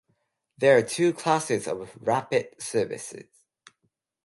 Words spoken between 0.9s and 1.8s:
classes